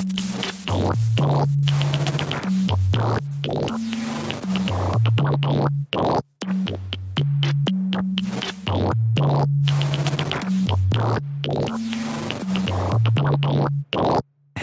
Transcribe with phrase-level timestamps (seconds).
[0.00, 0.06] Hey,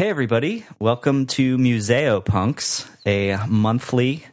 [0.10, 0.66] everybody.
[0.80, 4.26] Welcome to Museopunks, a monthly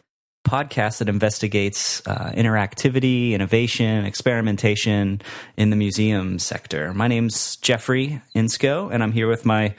[0.46, 5.21] podcast that investigates uh, interactivity, innovation, experimentation
[5.57, 6.95] in the museum sector.
[6.95, 9.75] My name's Jeffrey Inscho, and I'm here with my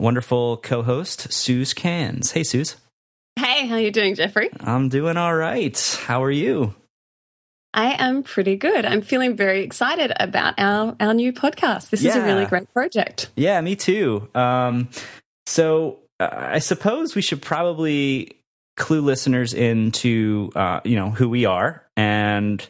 [0.00, 2.32] wonderful co-host, Suse Cairns.
[2.32, 2.76] Hey, Suse.
[3.36, 4.50] Hey, how you doing, Jeffrey?
[4.60, 5.98] I'm doing all right.
[6.02, 6.74] How are you?
[7.72, 8.84] I am pretty good.
[8.84, 11.90] I'm feeling very excited about our, our new podcast.
[11.90, 12.10] This yeah.
[12.10, 13.30] is a really great project.
[13.36, 14.28] Yeah, me too.
[14.34, 14.88] Um,
[15.46, 18.36] so uh, I suppose we should probably
[18.76, 22.66] clue listeners into uh, you know who we are and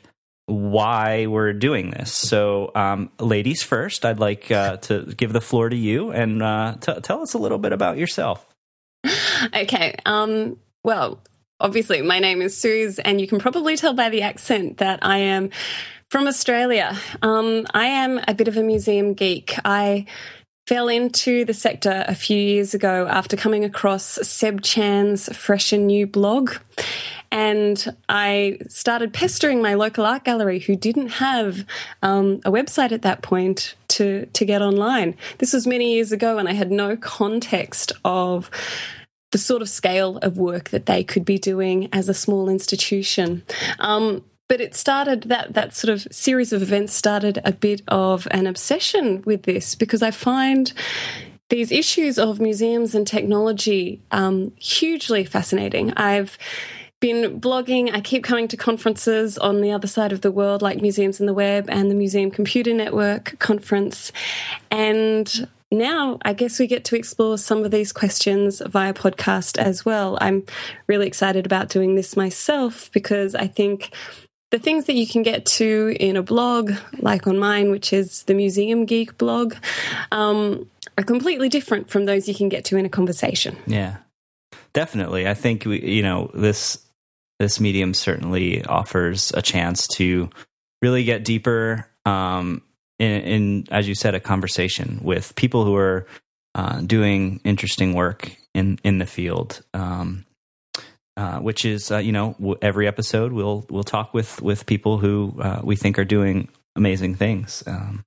[0.51, 2.13] why we're doing this.
[2.13, 6.77] So, um, ladies first, I'd like uh, to give the floor to you and uh,
[6.81, 8.47] t- tell us a little bit about yourself.
[9.55, 9.97] Okay.
[10.05, 11.19] Um, well,
[11.59, 15.17] obviously, my name is Suse, and you can probably tell by the accent that I
[15.17, 15.49] am
[16.11, 16.95] from Australia.
[17.23, 19.55] Um, I am a bit of a museum geek.
[19.65, 20.05] I
[20.67, 25.87] fell into the sector a few years ago after coming across Seb Chan's Fresh and
[25.87, 26.53] New blog.
[27.33, 31.65] And I started pestering my local art gallery, who didn't have
[32.03, 35.17] um, a website at that point, to, to get online.
[35.39, 38.51] This was many years ago, and I had no context of
[39.33, 43.45] the sort of scale of work that they could be doing as a small institution.
[43.79, 48.27] Um, but it started that that sort of series of events started a bit of
[48.33, 50.73] an obsession with this because I find
[51.51, 55.93] these issues of museums and technology um, hugely fascinating.
[55.93, 56.37] I've
[57.01, 57.93] been blogging.
[57.93, 61.29] I keep coming to conferences on the other side of the world, like Museums and
[61.29, 64.13] the Web and the Museum Computer Network conference.
[64.71, 69.85] And now I guess we get to explore some of these questions via podcast as
[69.85, 70.19] well.
[70.21, 70.45] I'm
[70.87, 73.95] really excited about doing this myself because I think
[74.51, 78.25] the things that you can get to in a blog, like on mine, which is
[78.25, 79.55] the Museum Geek blog,
[80.11, 80.69] um,
[80.99, 83.57] are completely different from those you can get to in a conversation.
[83.67, 83.99] Yeah,
[84.73, 85.29] definitely.
[85.29, 86.85] I think we, you know this
[87.41, 90.29] this medium certainly offers a chance to
[90.83, 92.63] really get deeper um,
[92.99, 96.07] in, in, as you said, a conversation with people who are
[96.55, 99.63] uh, doing interesting work in in the field.
[99.75, 100.27] Um,
[101.17, 105.35] uh, which is uh, you know every episode we'll we'll talk with with people who
[105.41, 107.63] uh, we think are doing amazing things.
[107.67, 108.05] Um,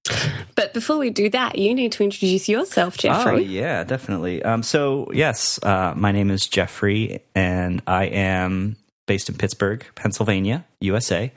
[0.56, 3.34] but before we do that, you need to introduce yourself, Jeffrey.
[3.34, 4.42] Oh yeah, definitely.
[4.42, 10.66] Um, so yes, uh, my name is Jeffrey, and I am based in Pittsburgh, Pennsylvania,
[10.82, 11.32] USA.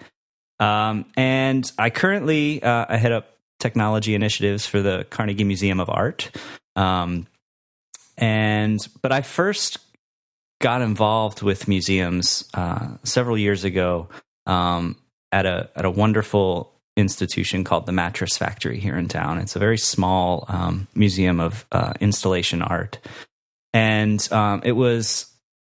[0.58, 5.90] Um, and I currently uh, I head up technology initiatives for the Carnegie Museum of
[5.90, 6.30] Art.
[6.74, 7.26] Um,
[8.16, 9.78] and but I first
[10.60, 14.08] got involved with museums uh, several years ago
[14.46, 14.96] um,
[15.32, 19.38] at a at a wonderful institution called the Mattress Factory here in town.
[19.38, 22.98] It's a very small um, museum of uh, installation art,
[23.74, 25.26] and um, it was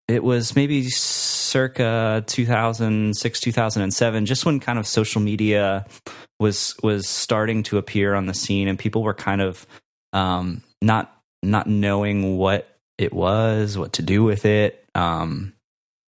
[0.08, 5.86] it was maybe circa 2006 2007 just when kind of social media
[6.40, 9.66] was was starting to appear on the scene and people were kind of
[10.12, 14.84] um, not not knowing what it was, what to do with it.
[14.94, 15.54] Um,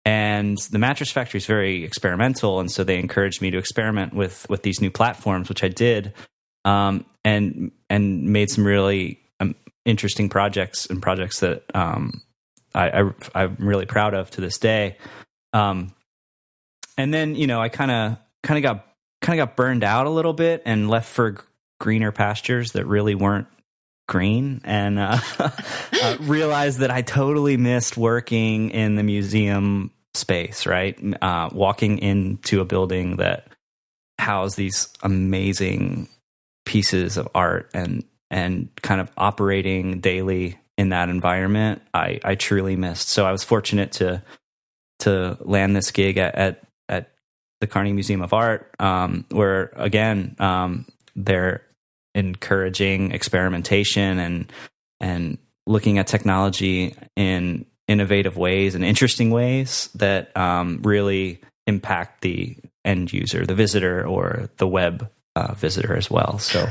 [0.05, 4.47] and the mattress factory is very experimental, and so they encouraged me to experiment with
[4.49, 6.12] with these new platforms, which I did,
[6.65, 12.23] um, and and made some really um, interesting projects and projects that um,
[12.76, 14.98] I, I am really proud of to this day.
[15.53, 15.94] Um,
[16.98, 18.87] and then you know I kind of kind of got
[19.20, 21.37] kind of got burned out a little bit and left for
[21.81, 23.48] greener pastures that really weren't
[24.09, 25.19] green and uh,
[26.03, 30.98] uh, realized that I totally missed working in the museum space, right?
[31.20, 33.48] Uh, walking into a building that
[34.19, 36.08] housed these amazing
[36.64, 42.76] pieces of art and and kind of operating daily in that environment, I, I truly
[42.76, 43.08] missed.
[43.08, 44.23] So I was fortunate to
[45.00, 47.12] to land this gig at at, at
[47.61, 51.62] the Carnegie Museum of Art, um, where again um, they're
[52.14, 54.52] encouraging experimentation and
[55.00, 62.56] and looking at technology in innovative ways and interesting ways that um, really impact the
[62.84, 66.38] end user, the visitor, or the web uh, visitor as well.
[66.38, 66.69] So.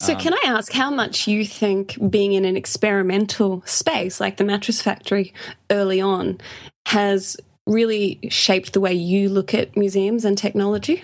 [0.00, 4.44] So, can I ask how much you think being in an experimental space like the
[4.44, 5.34] mattress factory
[5.70, 6.38] early on
[6.86, 7.36] has
[7.66, 11.02] really shaped the way you look at museums and technology?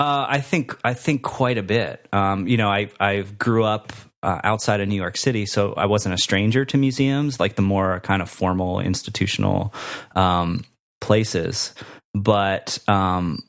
[0.00, 2.08] Uh, I think I think quite a bit.
[2.12, 3.92] Um, you know, I I grew up
[4.22, 7.62] uh, outside of New York City, so I wasn't a stranger to museums, like the
[7.62, 9.74] more kind of formal institutional
[10.16, 10.64] um,
[11.00, 11.74] places.
[12.14, 13.40] But um,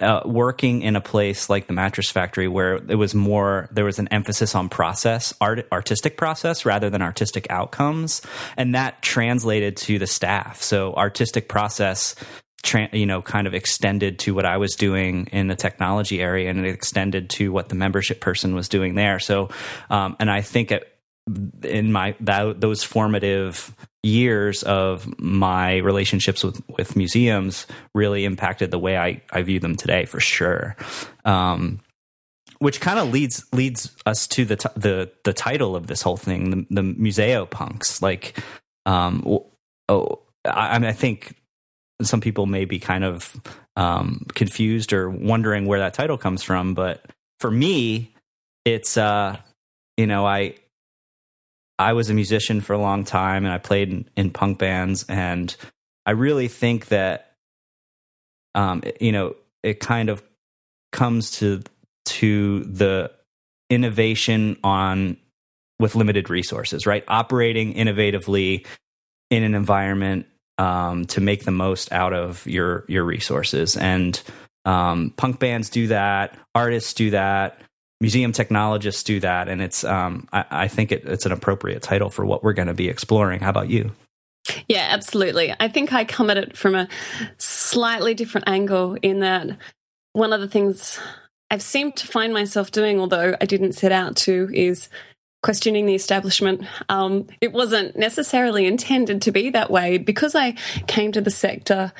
[0.00, 3.98] uh, working in a place like the Mattress Factory, where it was more, there was
[3.98, 8.22] an emphasis on process, art, artistic process, rather than artistic outcomes,
[8.56, 10.62] and that translated to the staff.
[10.62, 12.14] So artistic process
[12.62, 16.50] Tra- you know, kind of extended to what I was doing in the technology area,
[16.50, 19.18] and it extended to what the membership person was doing there.
[19.18, 19.48] So,
[19.88, 20.86] um, and I think it,
[21.62, 28.78] in my that, those formative years of my relationships with with museums really impacted the
[28.78, 30.76] way I I view them today for sure.
[31.24, 31.80] Um,
[32.60, 36.16] which kind of leads leads us to the t- the the title of this whole
[36.16, 38.02] thing, the, the museo punks.
[38.02, 38.38] Like,
[38.86, 39.22] um,
[39.88, 41.34] oh, I, I mean, I think
[42.02, 43.34] some people may be kind of
[43.76, 46.74] um, confused or wondering where that title comes from.
[46.74, 47.04] But
[47.38, 48.14] for me,
[48.66, 49.38] it's uh,
[49.96, 50.56] you know I
[51.80, 55.06] I was a musician for a long time and I played in, in punk bands,
[55.08, 55.56] and
[56.04, 57.32] I really think that
[58.54, 60.22] um, you know it kind of
[60.92, 61.62] comes to
[62.04, 63.10] to the
[63.70, 65.16] innovation on
[65.78, 67.02] with limited resources, right?
[67.08, 68.66] Operating innovatively
[69.30, 70.26] in an environment
[70.58, 73.78] um, to make the most out of your your resources.
[73.78, 74.20] And
[74.66, 77.62] um, punk bands do that, artists do that,
[78.00, 82.10] museum technologists do that, and it's um, I, I, think it, it's an appropriate title
[82.10, 83.40] for what we're going to be exploring.
[83.40, 83.92] How about you?
[84.68, 85.54] Yeah, absolutely.
[85.60, 86.88] I think I come at it from a
[87.38, 89.56] slightly different angle in that
[90.12, 90.98] one of the things
[91.50, 94.88] I've seemed to find myself doing, although I didn't set out to, is
[95.42, 96.64] questioning the establishment.
[96.88, 100.52] Um, it wasn't necessarily intended to be that way because I
[100.86, 101.92] came to the sector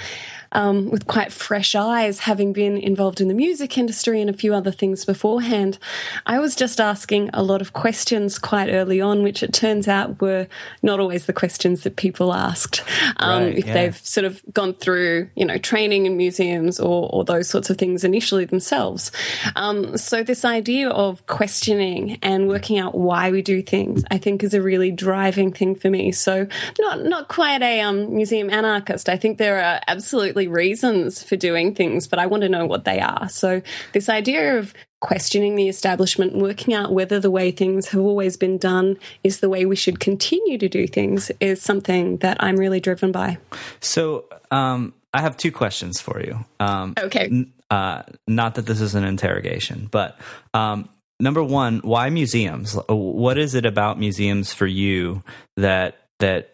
[0.53, 4.55] um, with quite fresh eyes, having been involved in the music industry and a few
[4.55, 5.79] other things beforehand.
[6.27, 10.21] I was just asking a lot of questions quite early on, which it turns out
[10.21, 10.47] were
[10.83, 12.83] not always the questions that people asked.
[13.17, 13.75] Um, right, if yeah.
[13.75, 17.79] they've sort of gone through, you know, training in museums or, or those sorts of
[17.79, 19.13] things initially themselves.
[19.57, 24.43] Um, so this idea of questioning and working out why we do things, I think,
[24.43, 26.13] is a really driving thing for me.
[26.13, 26.47] So
[26.79, 29.09] not not quite a um, museum anarchist.
[29.09, 32.85] I think there are absolutely reasons for doing things, but I want to know what
[32.85, 33.29] they are.
[33.29, 38.37] So, this idea of questioning the establishment, working out whether the way things have always
[38.37, 42.57] been done is the way we should continue to do things is something that I'm
[42.57, 43.39] really driven by.
[43.81, 46.45] So, um, I have two questions for you.
[46.61, 47.27] Um, okay.
[47.27, 50.19] N- uh, not that this is an interrogation, but
[50.55, 50.89] um,
[51.21, 52.77] number one, why museums?
[52.89, 55.23] What is it about museums for you
[55.57, 56.51] that that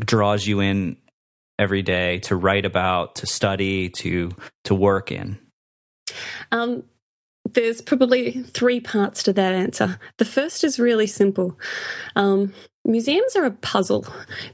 [0.00, 0.96] draws you in
[1.58, 5.38] every day to write about, to study, to to work in?
[6.52, 6.84] Um,
[7.52, 9.98] there's probably three parts to that answer.
[10.18, 11.58] The first is really simple.
[12.14, 12.52] Um,
[12.84, 14.06] museums are a puzzle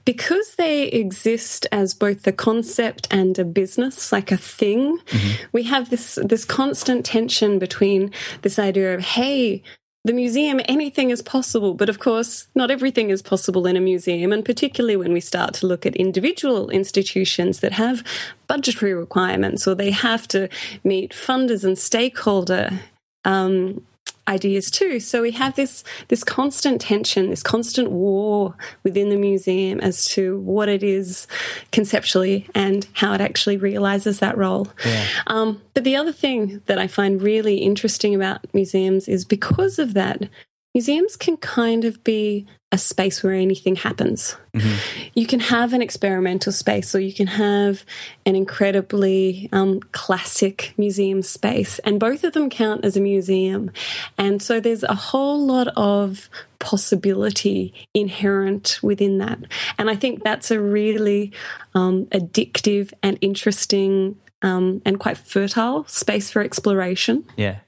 [0.04, 4.99] because they exist as both the concept and a business, like a thing.
[4.99, 5.46] Mm-hmm.
[5.52, 8.10] We have this this constant tension between
[8.43, 9.62] this idea of hey,
[10.04, 11.75] the museum, anything is possible.
[11.75, 14.32] But of course, not everything is possible in a museum.
[14.32, 18.02] And particularly when we start to look at individual institutions that have
[18.49, 20.49] budgetary requirements or they have to
[20.82, 22.81] meet funders and stakeholder
[23.25, 23.84] um,
[24.29, 25.01] ideas too.
[25.01, 30.38] So we have this this constant tension, this constant war within the museum as to
[30.41, 31.26] what it is
[31.73, 34.69] conceptually and how it actually realizes that role.
[34.85, 35.07] Yeah.
[35.26, 39.95] Um, but the other thing that I find really interesting about museums is because of
[39.95, 40.29] that,
[40.75, 44.35] museums can kind of be a space where anything happens.
[44.55, 45.11] Mm-hmm.
[45.14, 47.85] You can have an experimental space, or you can have
[48.25, 53.71] an incredibly um, classic museum space, and both of them count as a museum.
[54.17, 59.38] And so there's a whole lot of possibility inherent within that.
[59.79, 61.33] And I think that's a really
[61.75, 67.25] um, addictive and interesting um, and quite fertile space for exploration.
[67.37, 67.59] Yeah.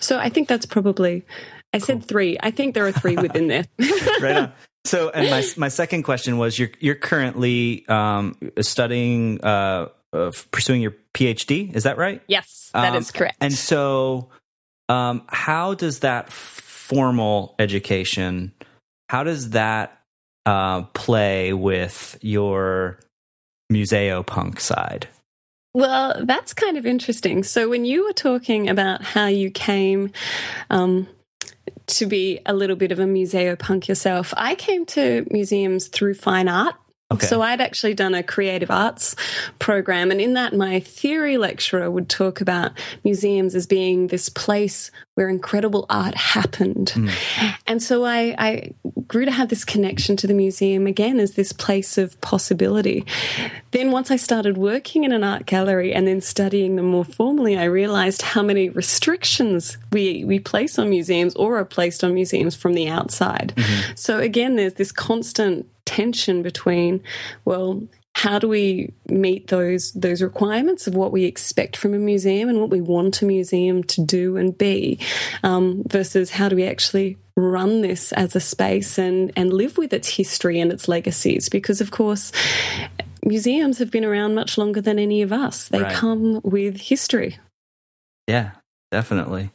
[0.00, 1.24] So I think that's probably
[1.72, 1.86] I cool.
[1.86, 2.38] said three.
[2.40, 3.64] I think there are three within there.
[4.20, 4.52] right on.
[4.84, 10.82] So, and my my second question was: you're you're currently um, studying, uh, uh, pursuing
[10.82, 11.72] your PhD.
[11.74, 12.20] Is that right?
[12.26, 13.36] Yes, that um, is correct.
[13.40, 14.28] And so,
[14.88, 18.52] um, how does that formal education?
[19.08, 20.02] How does that
[20.46, 22.98] uh, play with your
[23.70, 25.08] museo punk side?
[25.74, 27.44] Well, that's kind of interesting.
[27.44, 30.10] So, when you were talking about how you came
[30.70, 31.06] um,
[31.92, 36.14] to be a little bit of a museo punk yourself, I came to museums through
[36.14, 36.74] fine art.
[37.12, 37.26] Okay.
[37.26, 39.14] So I'd actually done a creative arts
[39.58, 42.72] program, and in that, my theory lecturer would talk about
[43.04, 46.92] museums as being this place where incredible art happened.
[46.94, 47.56] Mm.
[47.66, 48.70] And so I, I,
[49.06, 53.04] grew to have this connection to the museum again as this place of possibility.
[53.72, 57.58] Then, once I started working in an art gallery and then studying them more formally,
[57.58, 62.56] I realized how many restrictions we, we place on museums or are placed on museums
[62.56, 63.52] from the outside.
[63.56, 63.92] Mm-hmm.
[63.96, 67.02] So, again, there's this constant tension between,
[67.44, 67.82] well,
[68.14, 72.60] how do we meet those those requirements of what we expect from a museum and
[72.60, 74.98] what we want a museum to do and be
[75.42, 79.94] um, versus how do we actually run this as a space and and live with
[79.94, 81.48] its history and its legacies?
[81.48, 82.32] Because of course
[83.24, 85.68] museums have been around much longer than any of us.
[85.68, 85.94] They right.
[85.94, 87.38] come with history.
[88.28, 88.52] Yeah
[88.92, 89.50] definitely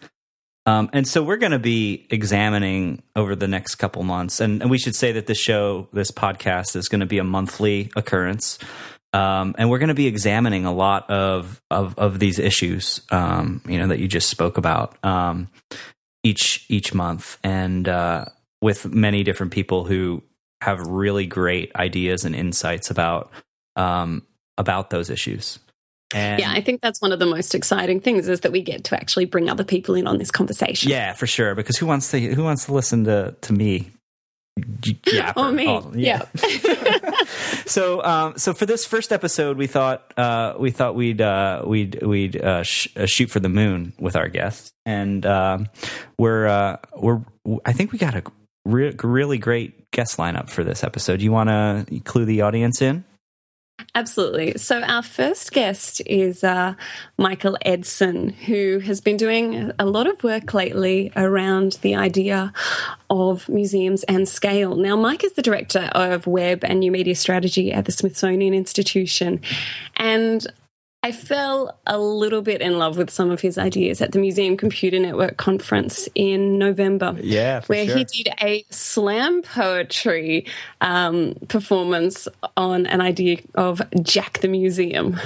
[0.67, 4.69] um, and so we're going to be examining over the next couple months, and, and,
[4.69, 8.59] we should say that this show, this podcast, is going to be a monthly occurrence,
[9.13, 13.61] um, and we're going to be examining a lot of of, of these issues, um,
[13.65, 15.47] you know, that you just spoke about um,
[16.21, 18.25] each each month, and uh,
[18.61, 20.21] with many different people who
[20.59, 23.31] have really great ideas and insights about
[23.77, 24.21] um,
[24.57, 25.59] about those issues.
[26.13, 28.85] And yeah, I think that's one of the most exciting things is that we get
[28.85, 30.89] to actually bring other people in on this conversation.
[30.89, 31.53] Yeah, for sure.
[31.53, 33.91] Because who wants to who wants to listen to to me?
[35.05, 35.67] Yeah, oh me.
[35.67, 36.23] Oh, yeah.
[36.41, 37.23] yeah.
[37.65, 42.01] so, um, so for this first episode, we thought uh, we thought we'd uh, we'd
[42.01, 45.67] we'd uh, sh- uh, shoot for the moon with our guests, and um,
[46.17, 47.21] we're uh, we're
[47.65, 48.23] I think we got a
[48.65, 51.21] re- really great guest lineup for this episode.
[51.21, 53.03] You want to clue the audience in?
[53.93, 54.57] Absolutely.
[54.57, 56.73] So, our first guest is uh,
[57.17, 62.53] Michael Edson, who has been doing a lot of work lately around the idea
[63.09, 64.75] of museums and scale.
[64.75, 69.41] Now, Mike is the director of web and new media strategy at the Smithsonian Institution.
[69.95, 70.45] And
[71.07, 74.57] I fell a little bit in love with some of his ideas at the Museum
[74.57, 77.15] Computer Network conference in November.
[77.21, 77.99] Yeah, where sure.
[77.99, 80.47] he did a slam poetry
[80.81, 85.17] um, performance on an idea of Jack the Museum.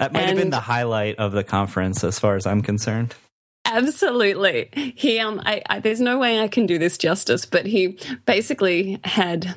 [0.00, 3.14] That might and have been the highlight of the conference, as far as I'm concerned.
[3.66, 4.68] Absolutely.
[4.96, 8.98] He um I, I, there's no way I can do this justice, but he basically
[9.04, 9.54] had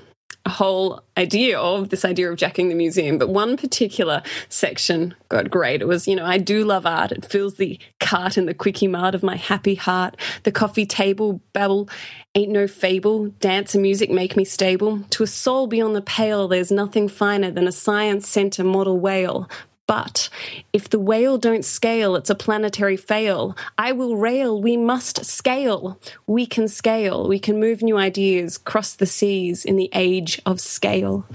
[0.50, 3.18] whole idea of this idea of jacking the museum.
[3.18, 5.82] But one particular section got great.
[5.82, 7.12] It was, you know, I do love art.
[7.12, 10.16] It fills the cart in the quickie mart of my happy heart.
[10.44, 11.90] The coffee table babble
[12.36, 13.28] ain't no fable.
[13.40, 15.00] Dance and music make me stable.
[15.12, 19.50] To a soul beyond the pale, there's nothing finer than a science center model whale.
[19.88, 20.30] But
[20.74, 23.56] if the whale don't scale, it's a planetary fail.
[23.78, 26.00] I will rail, we must scale.
[26.28, 27.28] We can scale.
[27.28, 31.26] We can move new ideas, cross the seas in the age of scale.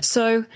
[0.00, 0.46] So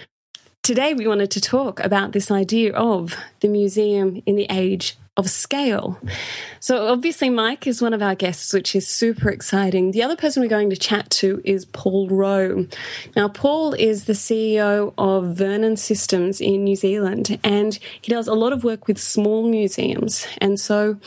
[0.63, 5.31] today we wanted to talk about this idea of the museum in the age of
[5.31, 5.99] scale.
[6.59, 9.93] So, obviously, Mike is one of our guests, which is super exciting.
[9.93, 12.67] The other person we're going to chat to is Paul Rowe.
[13.15, 18.35] Now, Paul is the CEO of Vernon Systems in New Zealand, and he does a
[18.35, 20.27] lot of work with small museums.
[20.39, 20.99] And so,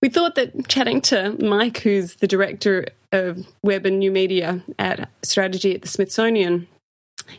[0.00, 5.10] we thought that chatting to Mike, who's the director of web and new media at
[5.22, 6.66] strategy at the Smithsonian,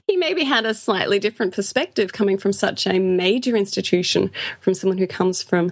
[0.08, 4.98] he maybe had a slightly different perspective coming from such a major institution, from someone
[4.98, 5.72] who comes from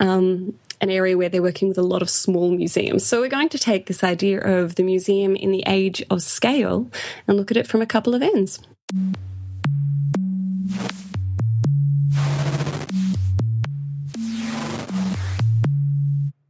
[0.00, 3.04] um, an area where they're working with a lot of small museums.
[3.04, 6.90] So we're going to take this idea of the museum in the age of scale
[7.28, 8.60] and look at it from a couple of ends.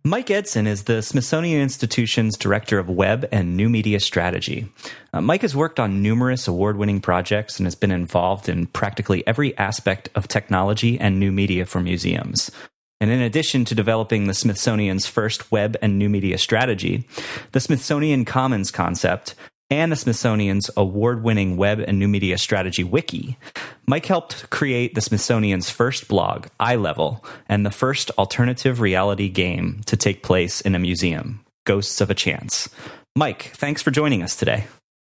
[0.02, 4.66] Mike Edson is the Smithsonian Institution's Director of Web and New Media Strategy.
[5.12, 9.26] Uh, Mike has worked on numerous award winning projects and has been involved in practically
[9.26, 12.50] every aspect of technology and new media for museums.
[12.98, 17.06] And in addition to developing the Smithsonian's first web and new media strategy,
[17.52, 19.34] the Smithsonian Commons concept,
[19.70, 23.38] and the Smithsonian's award winning web and new media strategy wiki,
[23.86, 29.80] Mike helped create the Smithsonian's first blog, Eye Level, and the first alternative reality game
[29.86, 32.68] to take place in a museum, Ghosts of a Chance.
[33.16, 34.64] Mike, thanks for joining us today.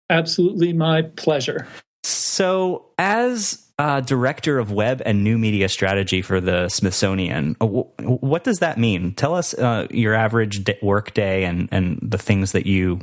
[0.10, 1.68] Absolutely my pleasure.
[2.04, 8.44] So, as uh, director of web and new media strategy for the Smithsonian, uh, what
[8.44, 9.14] does that mean?
[9.14, 13.00] Tell us uh, your average work day and, and the things that you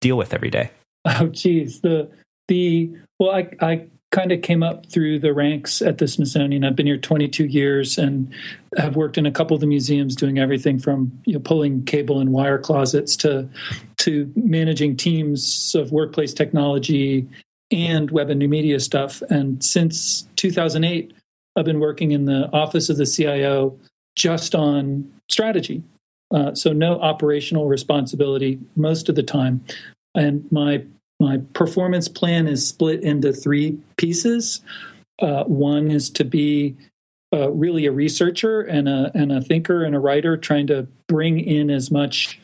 [0.00, 0.70] deal with every day.
[1.20, 1.80] Oh, geez.
[1.82, 2.10] The
[2.48, 6.64] the well, I I kind of came up through the ranks at the Smithsonian.
[6.64, 8.32] I've been here 22 years and
[8.76, 12.18] have worked in a couple of the museums, doing everything from you know, pulling cable
[12.18, 13.48] and wire closets to
[13.98, 17.28] to managing teams of workplace technology,
[17.70, 19.22] and web and new media stuff.
[19.28, 21.12] And since 2008,
[21.56, 23.78] I've been working in the office of the CIO
[24.14, 25.82] just on strategy.
[26.34, 29.64] Uh, so no operational responsibility most of the time.
[30.14, 30.84] And my
[31.20, 34.60] my performance plan is split into three pieces.
[35.20, 36.76] Uh, one is to be
[37.32, 41.40] uh, really a researcher and a and a thinker and a writer, trying to bring
[41.40, 42.38] in as much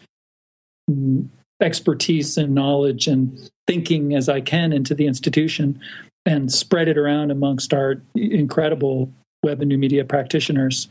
[0.91, 1.29] mm,
[1.61, 5.81] expertise and knowledge and thinking as I can into the institution
[6.27, 9.13] and spread it around amongst our incredible
[9.43, 10.89] web and new media practitioners.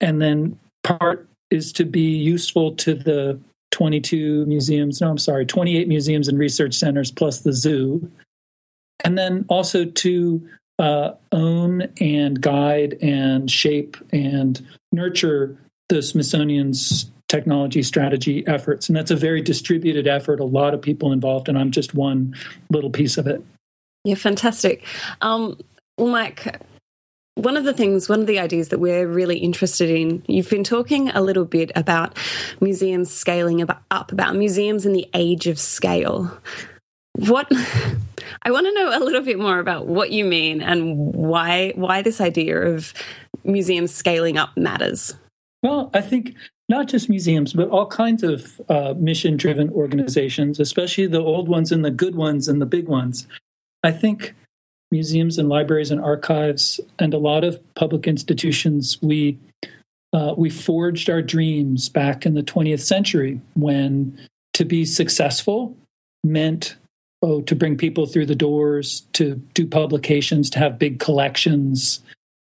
[0.00, 3.38] And then part is to be useful to the
[3.76, 8.10] 22 museums, no, I'm sorry, 28 museums and research centers plus the zoo.
[9.04, 15.58] And then also to uh, own and guide and shape and nurture
[15.90, 18.88] the Smithsonian's technology strategy efforts.
[18.88, 22.34] And that's a very distributed effort, a lot of people involved, and I'm just one
[22.70, 23.44] little piece of it.
[24.04, 24.86] Yeah, fantastic.
[25.20, 25.58] Um,
[25.98, 26.62] well, Mike,
[27.36, 30.64] one of the things, one of the ideas that we're really interested in, you've been
[30.64, 32.18] talking a little bit about
[32.60, 36.36] museums scaling up, about museums in the age of scale.
[37.12, 37.46] What
[38.42, 42.02] I want to know a little bit more about what you mean and why why
[42.02, 42.92] this idea of
[43.44, 45.14] museums scaling up matters.
[45.62, 46.34] Well, I think
[46.68, 51.70] not just museums, but all kinds of uh, mission driven organizations, especially the old ones
[51.70, 53.26] and the good ones and the big ones.
[53.82, 54.34] I think
[54.90, 59.38] museums and libraries and archives and a lot of public institutions, we
[60.12, 64.18] uh, we forged our dreams back in the 20th century when
[64.54, 65.76] to be successful
[66.24, 66.76] meant
[67.22, 72.00] oh to bring people through the doors, to do publications, to have big collections,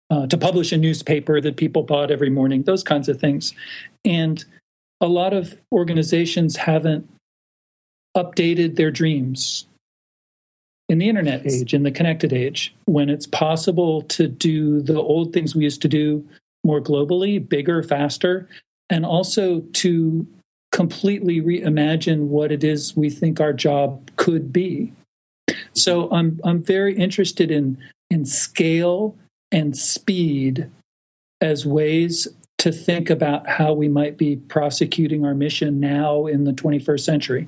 [0.10, 3.54] uh, to publish a newspaper that people bought every morning, those kinds of things.
[4.06, 4.44] And
[5.02, 7.10] a lot of organizations haven't
[8.16, 9.66] updated their dreams
[10.89, 15.34] in the internet age, in the connected age, when it's possible to do the old
[15.34, 16.27] things we used to do
[16.63, 18.48] more globally, bigger, faster,
[18.89, 20.27] and also to
[20.72, 24.92] completely reimagine what it is we think our job could be.
[25.74, 27.78] So I'm I'm very interested in
[28.10, 29.15] in scale
[29.52, 30.69] and speed
[31.41, 36.52] as ways to think about how we might be prosecuting our mission now in the
[36.52, 37.48] 21st century.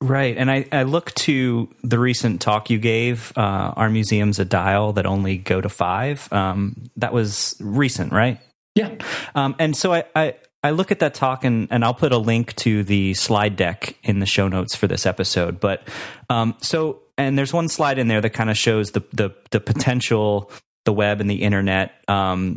[0.00, 0.36] Right.
[0.36, 4.92] And I, I look to the recent talk you gave, uh, Our Museum's a Dial
[4.92, 6.32] That Only Go to Five.
[6.32, 8.40] Um, that was recent, right?
[8.74, 8.94] Yeah.
[9.34, 12.18] Um, and so I, I, I, look at that talk and, and I'll put a
[12.18, 15.58] link to the slide deck in the show notes for this episode.
[15.58, 15.88] But
[16.30, 19.60] um, so, and there's one slide in there that kind of shows the, the, the
[19.60, 20.50] potential
[20.88, 22.56] the web and the internet um,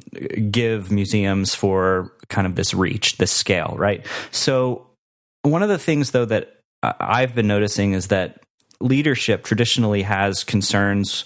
[0.49, 4.05] give museums for kind of this reach, this scale, right?
[4.31, 4.88] So,
[5.41, 8.44] one of the things, though, that I've been noticing is that
[8.80, 11.24] leadership traditionally has concerns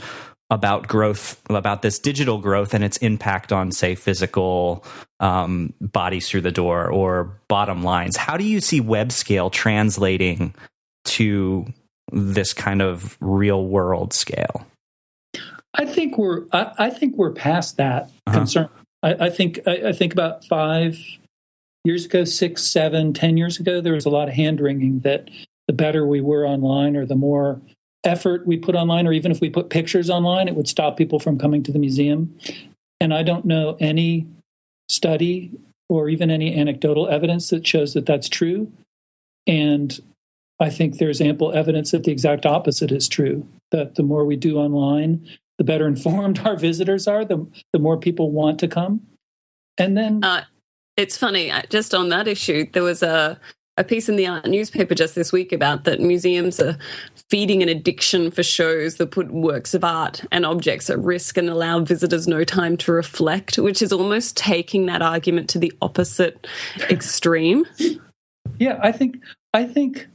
[0.50, 4.86] about growth, about this digital growth and its impact on, say, physical
[5.20, 8.16] um, bodies through the door or bottom lines.
[8.16, 10.54] How do you see web scale translating
[11.06, 11.66] to
[12.12, 14.68] this kind of real world scale?
[15.74, 18.38] I think we're I, I think we're past that uh-huh.
[18.38, 18.70] concern.
[19.04, 20.98] I, I think I, I, think about five
[21.86, 25.30] years ago, six, seven, ten years ago, there was a lot of hand wringing that
[25.68, 27.62] the better we were online or the more
[28.04, 31.20] effort we put online, or even if we put pictures online, it would stop people
[31.20, 32.38] from coming to the museum.
[33.02, 34.28] And I don't know any
[34.90, 35.52] study
[35.90, 38.72] or even any anecdotal evidence that shows that that's true.
[39.48, 40.00] And
[40.60, 43.48] I think there's ample evidence that the exact opposite is true.
[43.72, 47.98] That the more we do online, the better informed our visitors are, the, the more
[47.98, 49.02] people want to come.
[49.78, 50.24] And then.
[50.24, 50.46] Uh,
[50.98, 53.40] it's funny, uh, just on that issue, there was a,
[53.78, 56.78] a piece in the art newspaper just this week about that museums are
[57.30, 61.50] feeding an addiction for shows that put works of art and objects at risk and
[61.50, 66.48] allow visitors no time to reflect, which is almost taking that argument to the opposite
[66.90, 67.66] extreme.
[68.58, 69.22] Yeah, I think,
[69.54, 70.08] I think,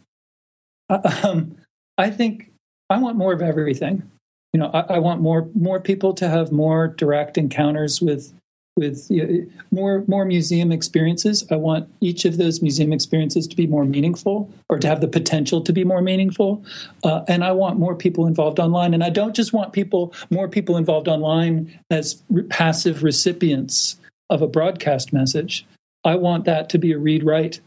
[0.88, 1.56] uh, um,
[1.98, 2.50] I think
[2.88, 4.10] I want more of everything
[4.52, 8.32] you know, I, I, want more more people to have more direct encounters with
[8.76, 11.44] with you know, more more museum experiences.
[11.50, 15.08] I want each of those museum experiences to be more meaningful, or to have the
[15.08, 16.64] potential to be more meaningful.
[17.04, 18.94] Uh, and I want more people involved online.
[18.94, 23.96] And I don't just want people more people involved online as re- passive recipients
[24.30, 25.66] of a broadcast message.
[26.04, 27.60] I want that to be a read write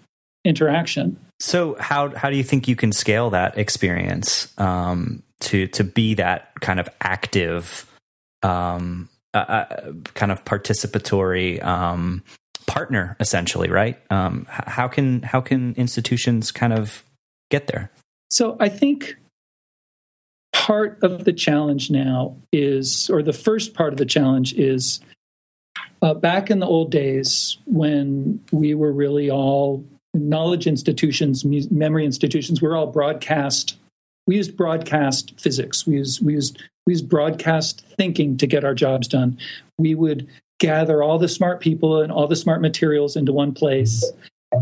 [0.46, 1.18] interaction.
[1.40, 4.48] So how how do you think you can scale that experience?
[4.58, 7.86] Um, to to be that kind of active,
[8.42, 12.24] um, uh, uh, kind of participatory um,
[12.68, 14.00] partner, essentially, right?
[14.12, 17.04] Um, how can how can institutions kind of
[17.50, 17.92] get there?
[18.30, 19.16] So I think
[20.54, 25.02] part of the challenge now is, or the first part of the challenge is,
[26.02, 32.62] uh, back in the old days when we were really all knowledge institutions, memory institutions,
[32.62, 33.78] we're all broadcast.
[34.28, 35.86] We used broadcast physics.
[35.88, 39.38] We used we used we used broadcast thinking to get our jobs done.
[39.78, 40.28] We would
[40.60, 44.12] gather all the smart people and all the smart materials into one place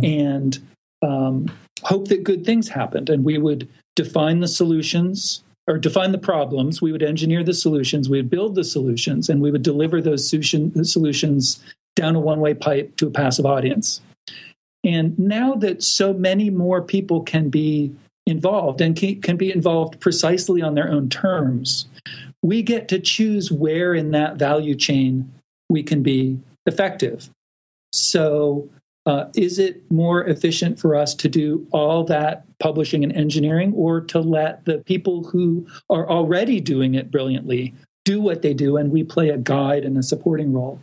[0.04, 0.58] and
[1.02, 1.52] um,
[1.84, 3.10] hope that good things happened.
[3.10, 6.82] And we would define the solutions or define the problems.
[6.82, 8.10] We would engineer the solutions.
[8.10, 11.64] We would build the solutions, and we would deliver those solutions
[11.96, 14.02] down a one way pipe to a passive audience.
[14.84, 17.94] And now that so many more people can be
[18.32, 21.88] involved and can be involved precisely on their own terms,
[22.42, 25.32] we get to choose where in that value chain
[25.70, 27.30] we can be effective.
[27.94, 28.68] So
[29.06, 34.02] uh, is it more efficient for us to do all that publishing and engineering or
[34.02, 37.74] to let the people who are already doing it brilliantly
[38.06, 40.80] do what they do and we play a guide and a supporting role?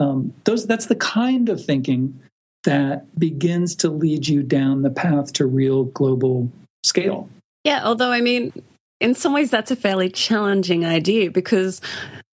[0.00, 2.18] Um, those, that's the kind of thinking
[2.64, 6.50] that begins to lead you down the path to real global
[6.82, 7.28] scale.
[7.64, 8.52] Yeah, although I mean,
[9.00, 11.80] in some ways, that's a fairly challenging idea because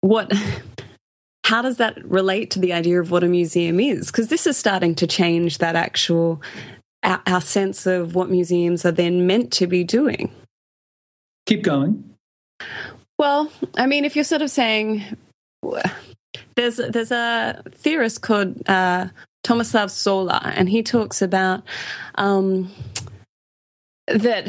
[0.01, 0.31] what
[1.45, 4.07] how does that relate to the idea of what a museum is?
[4.07, 6.41] Because this is starting to change that actual
[7.03, 10.31] our, our, sense of what museums are then meant to be doing.
[11.45, 12.15] Keep going.
[13.19, 15.03] Well, I mean, if you're sort of saying
[16.55, 19.09] there's there's a theorist called uh,
[19.45, 21.63] Tomislav Šola, and he talks about
[22.15, 22.71] um,
[24.07, 24.47] that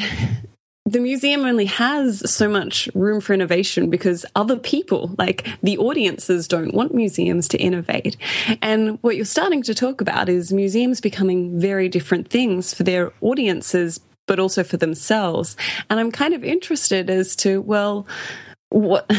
[0.86, 6.46] the museum only has so much room for innovation because other people, like the audiences,
[6.46, 8.16] don't want museums to innovate.
[8.62, 13.12] And what you're starting to talk about is museums becoming very different things for their
[13.20, 15.56] audiences, but also for themselves.
[15.90, 18.06] And I'm kind of interested as to, well,
[18.70, 19.10] what.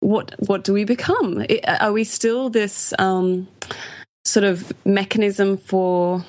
[0.00, 1.44] What what do we become?
[1.80, 3.48] Are we still this um,
[4.24, 6.24] sort of mechanism for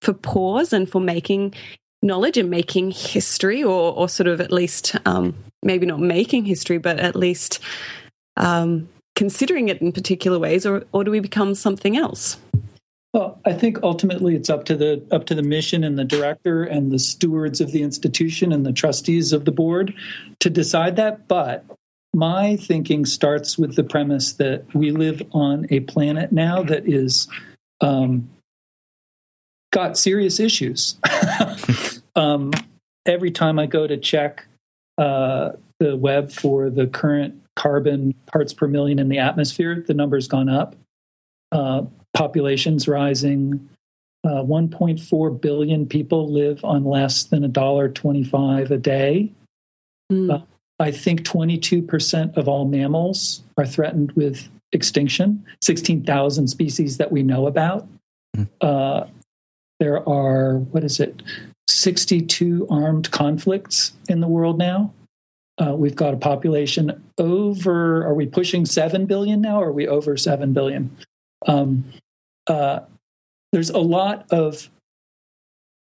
[0.00, 1.52] for pause and for making
[2.02, 6.78] knowledge and making history, or, or sort of at least um, maybe not making history,
[6.78, 7.60] but at least
[8.36, 12.38] um, considering it in particular ways, or, or do we become something else?
[13.14, 16.62] Well, I think ultimately it's up to the up to the mission and the director
[16.62, 19.94] and the stewards of the institution and the trustees of the board
[20.40, 21.26] to decide that.
[21.26, 21.64] But
[22.14, 27.28] my thinking starts with the premise that we live on a planet now that is
[27.80, 28.28] um,
[29.72, 30.96] got serious issues.
[32.16, 32.52] um,
[33.06, 34.46] every time I go to check
[34.98, 40.28] uh, the web for the current carbon parts per million in the atmosphere, the number's
[40.28, 40.76] gone up.
[41.50, 41.82] Uh,
[42.14, 43.68] population's rising.
[44.24, 49.32] Uh, 1.4 billion people live on less than a dollar 25 a day.
[50.10, 50.44] Mm.
[50.80, 55.44] I think 22% of all mammals are threatened with extinction.
[55.62, 57.86] 16,000 species that we know about.
[58.36, 58.48] Mm.
[58.60, 59.06] Uh,
[59.80, 61.22] there are, what is it,
[61.68, 64.92] 62 armed conflicts in the world now.
[65.58, 69.60] Uh, we've got a population over, are we pushing 7 billion now?
[69.60, 70.96] Or are we over 7 billion?
[71.46, 71.84] Um,
[72.46, 72.80] uh,
[73.52, 74.70] there's a lot of,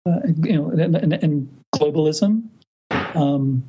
[0.06, 2.44] uh, you know, and, and, and globalism.
[2.90, 3.62] Um,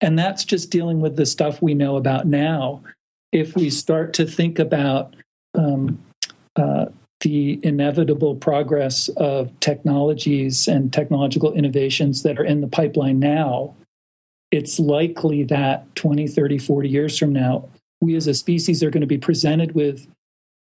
[0.00, 2.82] and that's just dealing with the stuff we know about now.
[3.32, 5.14] If we start to think about
[5.54, 6.02] um,
[6.56, 6.86] uh,
[7.24, 13.74] the inevitable progress of technologies and technological innovations that are in the pipeline now,
[14.50, 17.68] it's likely that 20, 30, 40 years from now,
[18.00, 20.06] we as a species are going to be presented with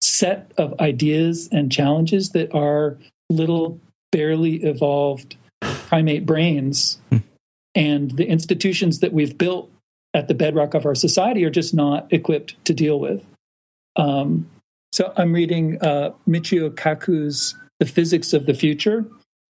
[0.01, 2.97] set of ideas and challenges that our
[3.29, 3.79] little
[4.11, 7.17] barely evolved primate brains hmm.
[7.75, 9.69] and the institutions that we've built
[10.13, 13.23] at the bedrock of our society are just not equipped to deal with
[13.95, 14.47] um,
[14.93, 19.03] so I'm reading uh, Michio Kaku's The Physics of the Future.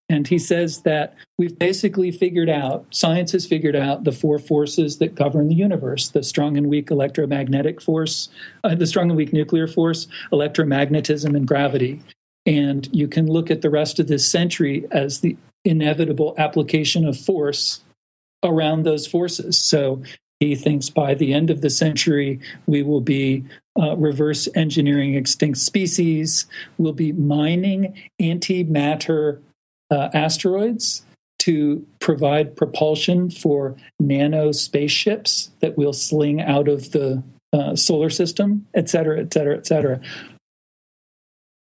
[0.07, 4.99] And he says that we've basically figured out, science has figured out the four forces
[4.99, 8.29] that govern the universe the strong and weak electromagnetic force,
[8.63, 12.01] uh, the strong and weak nuclear force, electromagnetism, and gravity.
[12.45, 17.19] And you can look at the rest of this century as the inevitable application of
[17.19, 17.81] force
[18.43, 19.59] around those forces.
[19.59, 20.03] So
[20.39, 23.43] he thinks by the end of the century, we will be
[23.79, 26.45] uh, reverse engineering extinct species,
[26.77, 29.39] we'll be mining antimatter
[29.89, 31.03] uh, asteroids
[31.39, 38.65] to provide propulsion for nano spaceships that will sling out of the uh, solar system,
[38.73, 39.99] et cetera, et cetera, et cetera.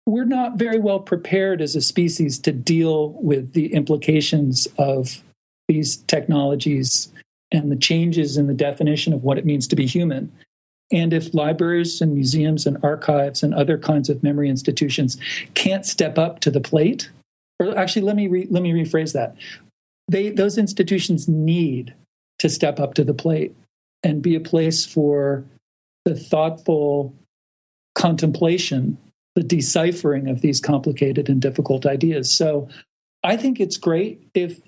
[0.05, 5.23] We're not very well prepared as a species to deal with the implications of
[5.67, 7.09] these technologies
[7.51, 10.31] and the changes in the definition of what it means to be human.
[10.91, 15.17] And if libraries and museums and archives and other kinds of memory institutions
[15.53, 17.09] can't step up to the plate,
[17.59, 19.35] or actually, let me re, let me rephrase that.
[20.07, 21.93] They those institutions need
[22.39, 23.55] to step up to the plate
[24.01, 25.43] and be a place for
[26.05, 27.13] the thoughtful
[27.95, 28.97] contemplation,
[29.35, 32.31] the deciphering of these complicated and difficult ideas.
[32.31, 32.69] So,
[33.23, 34.59] I think it's great if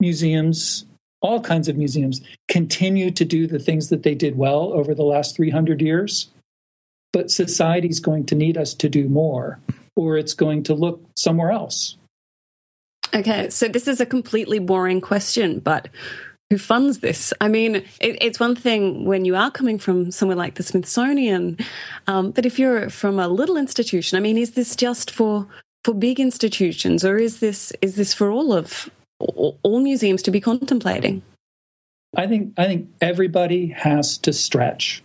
[0.00, 0.84] museums
[1.20, 5.04] all kinds of museums continue to do the things that they did well over the
[5.04, 6.28] last 300 years.
[7.12, 9.58] But society is going to need us to do more,
[9.94, 11.96] or it's going to look somewhere else.
[13.14, 15.88] Okay, so this is a completely boring question, but
[16.50, 17.32] who funds this?
[17.40, 21.58] I mean, it, it's one thing when you are coming from somewhere like the Smithsonian,
[22.06, 25.46] um, but if you're from a little institution, I mean, is this just for
[25.84, 30.40] for big institutions, or is this is this for all of all museums to be
[30.40, 31.22] contemplating?
[32.16, 35.02] I think I think everybody has to stretch,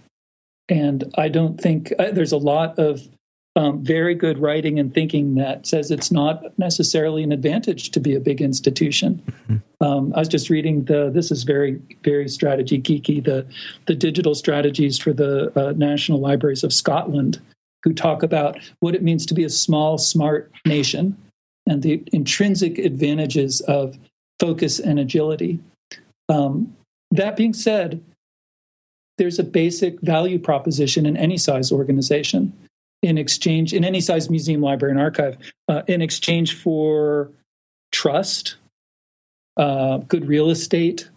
[0.69, 3.02] and I don't think uh, there's a lot of
[3.56, 8.15] um, very good writing and thinking that says it's not necessarily an advantage to be
[8.15, 9.21] a big institution.
[9.30, 9.84] Mm-hmm.
[9.84, 13.45] Um, I was just reading the this is very very strategy geeky the
[13.88, 17.41] the digital strategies for the uh, National Libraries of Scotland,
[17.84, 21.17] who talk about what it means to be a small smart nation
[21.71, 23.97] and the intrinsic advantages of
[24.41, 25.57] focus and agility.
[26.27, 26.75] Um,
[27.12, 28.03] that being said,
[29.17, 32.51] there's a basic value proposition in any size organization
[33.01, 35.38] in exchange in any size museum library and archive
[35.69, 37.31] uh, in exchange for
[37.91, 38.55] trust
[39.57, 41.10] uh, good real estate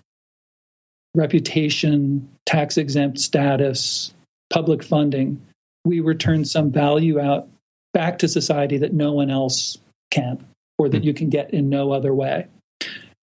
[1.14, 4.14] reputation tax exempt status
[4.50, 5.40] public funding
[5.84, 7.48] we return some value out
[7.92, 9.78] back to society that no one else
[10.14, 10.44] can
[10.78, 11.06] or that mm.
[11.06, 12.46] you can get in no other way.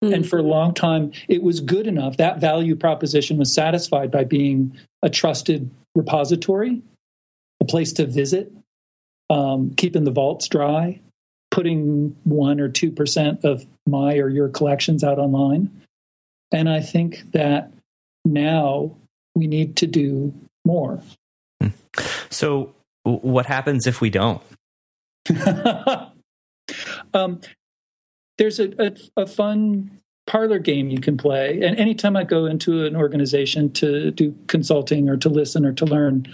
[0.04, 0.16] Mm.
[0.16, 2.18] And for a long time, it was good enough.
[2.18, 6.82] That value proposition was satisfied by being a trusted repository,
[7.60, 8.52] a place to visit,
[9.30, 11.00] um, keeping the vaults dry,
[11.52, 15.70] putting one or 2% of my or your collections out online.
[16.52, 17.72] And I think that
[18.26, 18.96] now
[19.36, 20.34] we need to do
[20.66, 21.02] more.
[21.62, 21.70] Hmm.
[22.30, 22.74] So,
[23.04, 24.42] what happens if we don't?
[27.14, 27.42] Um,
[28.38, 31.62] there's a, a, a fun parlor game you can play.
[31.62, 35.86] And anytime I go into an organization to do consulting or to listen or to
[35.86, 36.26] learn,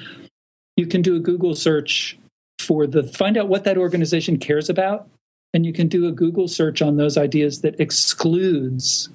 [0.75, 2.17] you can do a Google search
[2.59, 5.09] for the find out what that organization cares about.
[5.53, 9.09] And you can do a Google search on those ideas that excludes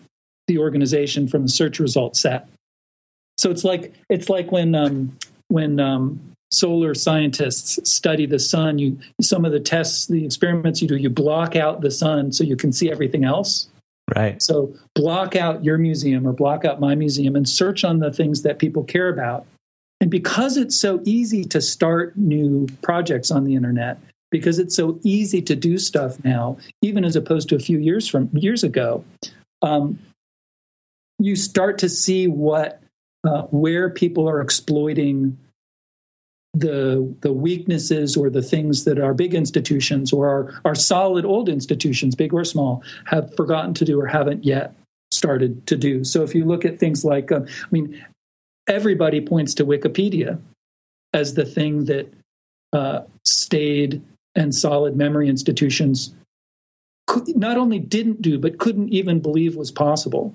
[0.49, 2.49] the organization from the search result set.
[3.39, 5.17] So it's like it's like when um,
[5.49, 8.79] when um, solar scientists study the sun.
[8.79, 12.45] You some of the tests the experiments you do you block out the sun so
[12.45, 13.69] you can see everything else.
[14.15, 14.41] Right.
[14.43, 18.43] So block out your museum or block out my museum and search on the things
[18.43, 19.47] that people care about.
[20.01, 23.99] And because it's so easy to start new projects on the internet
[24.31, 28.09] because it's so easy to do stuff now even as opposed to a few years
[28.09, 29.05] from years ago
[29.61, 29.99] um,
[31.19, 32.83] you start to see what
[33.25, 35.39] uh, where people are exploiting
[36.55, 41.49] the the weaknesses or the things that our big institutions or our, our solid old
[41.49, 44.75] institutions, big or small, have forgotten to do or haven't yet
[45.11, 46.05] started to do.
[46.05, 48.05] So if you look at things like, uh, I mean,
[48.69, 50.39] everybody points to Wikipedia
[51.13, 52.13] as the thing that
[52.73, 54.03] uh, stayed
[54.35, 56.15] and solid memory institutions
[57.07, 60.35] could, not only didn't do, but couldn't even believe was possible.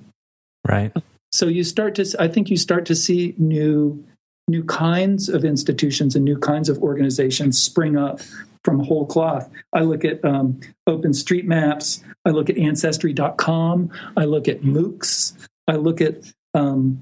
[0.67, 0.91] Right.
[1.32, 4.03] So you start to, I think you start to see new
[4.47, 8.21] new kinds of institutions and new kinds of organizations spring up
[8.63, 9.49] from whole cloth.
[9.73, 15.33] I look at um, OpenStreetMaps, I look at Ancestry.com, I look at MOOCs,
[15.67, 17.01] I look at, um,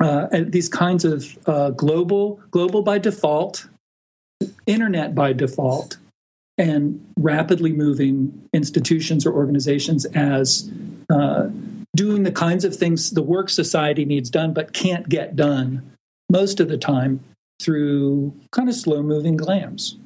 [0.00, 3.68] uh, at these kinds of uh, global, global by default,
[4.66, 5.96] internet by default,
[6.58, 10.70] and rapidly moving institutions or organizations as
[11.10, 11.48] uh,
[11.94, 15.95] doing the kinds of things the work society needs done but can't get done
[16.30, 17.20] most of the time
[17.60, 19.96] through kind of slow moving glams.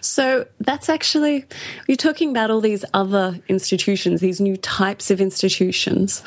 [0.00, 1.44] So that's actually,
[1.86, 6.22] you're talking about all these other institutions, these new types of institutions.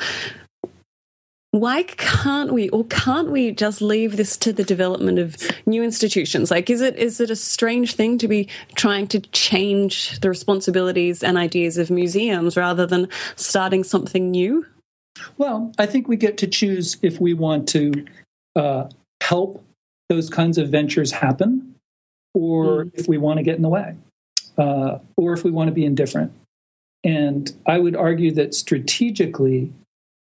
[1.50, 6.50] Why can't we, or can't we just leave this to the development of new institutions?
[6.50, 11.22] Like, is it is it a strange thing to be trying to change the responsibilities
[11.22, 14.66] and ideas of museums rather than starting something new?
[15.38, 18.04] Well, I think we get to choose if we want to
[18.56, 18.88] uh,
[19.24, 19.64] help
[20.08, 21.74] those kinds of ventures happen,
[22.34, 22.90] or mm.
[22.94, 23.94] if we want to get in the way,
[24.58, 26.32] uh, or if we want to be indifferent.
[27.02, 29.72] And I would argue that strategically,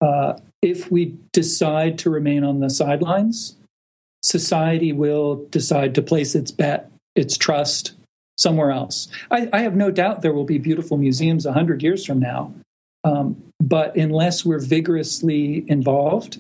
[0.01, 3.57] uh, if we decide to remain on the sidelines,
[4.23, 7.93] society will decide to place its bet, its trust
[8.39, 9.09] somewhere else.
[9.31, 12.53] I, I have no doubt there will be beautiful museums 100 years from now.
[13.05, 16.39] Um, but unless we're vigorously involved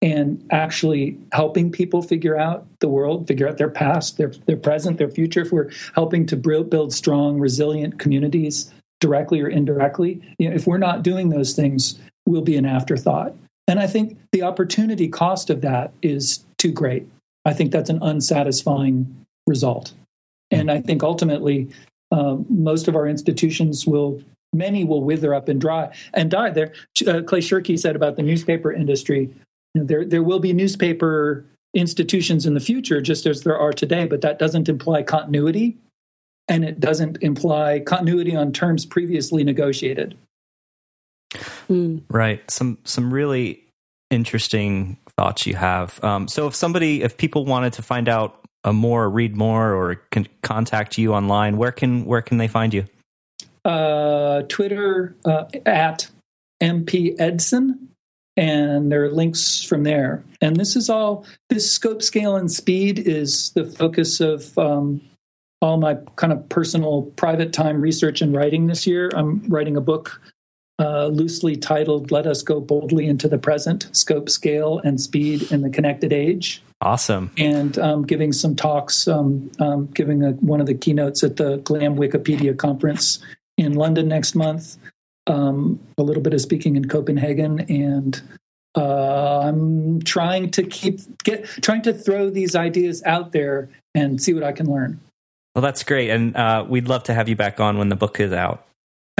[0.00, 4.98] and actually helping people figure out the world, figure out their past, their, their present,
[4.98, 10.54] their future, if we're helping to build strong, resilient communities directly or indirectly, you know,
[10.54, 13.34] if we're not doing those things, we'll be an afterthought.
[13.66, 17.06] And I think the opportunity cost of that is too great.
[17.44, 19.92] I think that's an unsatisfying result.
[20.50, 21.68] And I think ultimately,
[22.10, 26.50] uh, most of our institutions will, many will wither up and dry and die.
[26.50, 26.72] There,
[27.06, 29.30] uh, Clay Shirky said about the newspaper industry,
[29.74, 34.20] there there will be newspaper institutions in the future, just as there are today, but
[34.22, 35.76] that doesn't imply continuity,
[36.48, 40.16] and it doesn't imply continuity on terms previously negotiated.
[41.68, 42.02] Mm.
[42.10, 42.48] Right.
[42.50, 43.64] Some some really
[44.10, 46.02] interesting thoughts you have.
[46.02, 49.96] Um, so if somebody, if people wanted to find out uh, more, read more, or
[50.10, 52.86] can contact you online, where can where can they find you?
[53.64, 56.08] Uh, Twitter uh, at
[56.62, 57.90] MP Edson,
[58.38, 60.22] and there are links from there.
[60.40, 65.00] And this is all this scope, scale, and speed is the focus of um,
[65.60, 69.10] all my kind of personal private time research and writing this year.
[69.16, 70.22] I'm writing a book
[70.78, 75.62] uh, loosely titled Let Us Go Boldly into the Present Scope, Scale, and Speed in
[75.62, 76.62] the Connected Age.
[76.80, 77.32] Awesome.
[77.36, 81.56] And um, giving some talks, um, um, giving a, one of the keynotes at the
[81.56, 83.18] GLAM Wikipedia conference
[83.56, 84.76] in London next month,
[85.28, 88.20] um, a little bit of speaking in Copenhagen, and
[88.76, 94.34] uh, I'm trying to keep get trying to throw these ideas out there and see
[94.34, 95.00] what I can learn.
[95.54, 98.20] Well, that's great, and uh, we'd love to have you back on when the book
[98.20, 98.66] is out.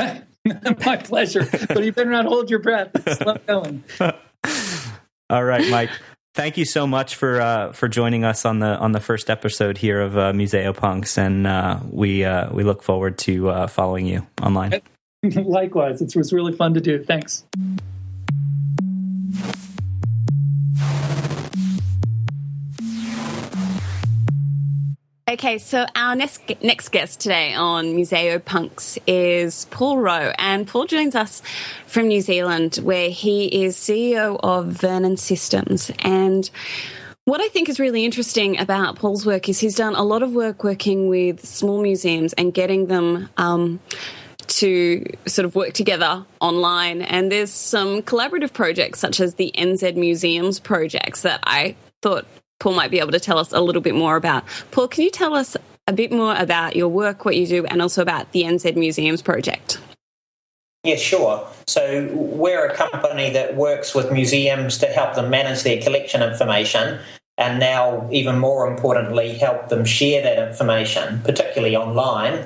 [0.87, 1.47] My pleasure.
[1.68, 2.90] But you better not hold your breath.
[3.18, 3.85] Slow going.
[5.31, 5.90] All right, Mike.
[6.35, 9.77] Thank you so much for uh, for joining us on the on the first episode
[9.77, 14.27] here of uh, Museopunks, and uh, we uh, we look forward to uh, following you
[14.40, 14.81] online.
[15.25, 17.03] Likewise, it was really fun to do.
[17.03, 17.45] Thanks.
[25.29, 31.17] Okay, so our next next guest today on Museopunks is Paul Rowe, and Paul joins
[31.17, 31.43] us
[31.87, 35.91] from New Zealand, where he is CEO of Vernon Systems.
[35.99, 36.49] And
[37.25, 40.33] what I think is really interesting about Paul's work is he's done a lot of
[40.33, 43.29] work working with small museums and getting them.
[43.37, 43.81] Um,
[44.46, 47.03] to sort of work together online.
[47.03, 52.27] And there's some collaborative projects, such as the NZ Museums projects, that I thought
[52.61, 54.44] Paul might be able to tell us a little bit more about.
[54.70, 57.83] Paul, can you tell us a bit more about your work, what you do, and
[57.83, 59.79] also about the NZ Museums project?
[60.85, 61.46] Yeah, sure.
[61.66, 67.01] So we're a company that works with museums to help them manage their collection information
[67.38, 72.44] and now, even more importantly, help them share that information, particularly online.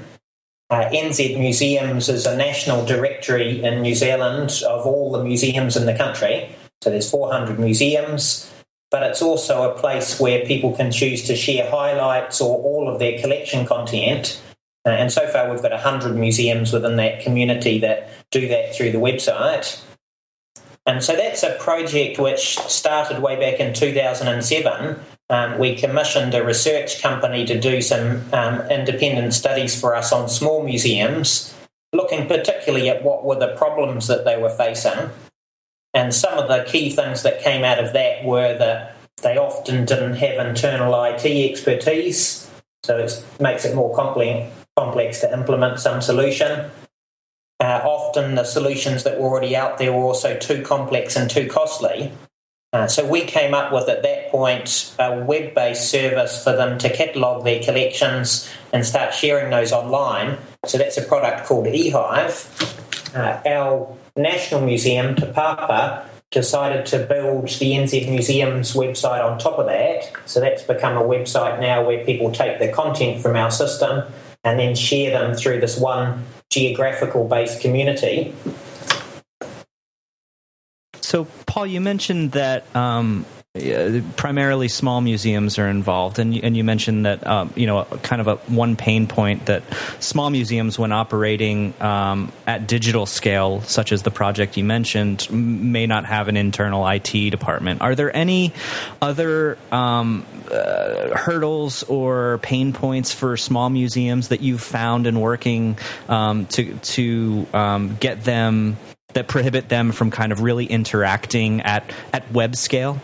[0.72, 5.84] Uh, NZ Museums is a national directory in New Zealand of all the museums in
[5.84, 6.48] the country.
[6.80, 8.50] So there's 400 museums
[8.92, 12.98] but it's also a place where people can choose to share highlights or all of
[12.98, 14.40] their collection content.
[14.86, 18.92] Uh, and so far, we've got 100 museums within that community that do that through
[18.92, 19.82] the website.
[20.84, 25.00] And so that's a project which started way back in 2007.
[25.32, 30.28] Um, we commissioned a research company to do some um, independent studies for us on
[30.28, 31.54] small museums,
[31.92, 35.10] looking particularly at what were the problems that they were facing
[35.94, 39.84] and some of the key things that came out of that were that they often
[39.84, 42.50] didn't have internal IT expertise,
[42.82, 46.70] so it makes it more complex to implement some solution.
[47.60, 51.46] Uh, often the solutions that were already out there were also too complex and too
[51.46, 52.10] costly.
[52.72, 56.88] Uh, so we came up with at that point a web-based service for them to
[56.88, 60.38] catalog their collections and start sharing those online.
[60.64, 63.14] So that's a product called eHive.
[63.14, 69.58] Uh, our National Museum, Te Papa, decided to build the NZ Museum's website on top
[69.58, 70.10] of that.
[70.24, 74.10] So that's become a website now where people take the content from our system
[74.44, 78.34] and then share them through this one geographical based community.
[81.12, 83.26] So, Paul, you mentioned that um,
[84.16, 88.22] primarily small museums are involved, and you, and you mentioned that um, you know kind
[88.22, 89.62] of a one pain point that
[90.00, 95.86] small museums, when operating um, at digital scale, such as the project you mentioned, may
[95.86, 97.82] not have an internal IT department.
[97.82, 98.54] Are there any
[99.02, 105.76] other um, uh, hurdles or pain points for small museums that you've found in working
[106.08, 108.78] um, to to um, get them
[109.14, 113.00] that prohibit them from kind of really interacting at at web scale?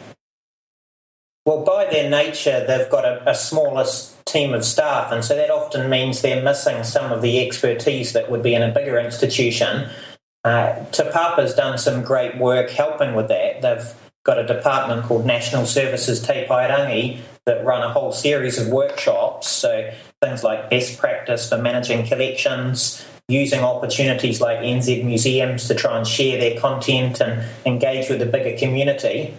[1.45, 3.35] Well, by their nature, they've got a, a
[4.27, 8.31] team of staff, and so that often means they're missing some of the expertise that
[8.31, 9.89] would be in a bigger institution.
[10.45, 13.63] Uh, Te Papa's done some great work helping with that.
[13.63, 13.95] They've
[14.25, 19.49] got a department called National Services Te Paerangi that run a whole series of workshops.
[19.49, 19.91] So
[20.23, 26.07] things like best practice for managing collections, using opportunities like NZ museums to try and
[26.07, 29.35] share their content and engage with the bigger community.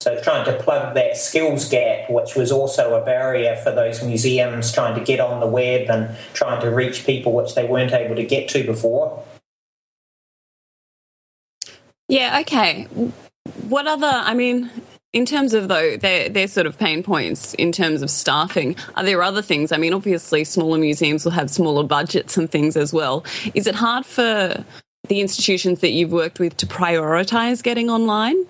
[0.00, 4.70] So trying to plug that skills gap, which was also a barrier for those museums
[4.70, 8.14] trying to get on the web and trying to reach people which they weren't able
[8.14, 9.24] to get to before.
[12.08, 12.84] Yeah, okay.
[13.68, 14.70] What other, I mean,
[15.14, 19.04] in terms of though their their sort of pain points in terms of staffing, are
[19.04, 19.72] there other things?
[19.72, 23.24] I mean, obviously smaller museums will have smaller budgets and things as well.
[23.54, 24.64] Is it hard for
[25.08, 28.44] the institutions that you've worked with to prioritize getting online?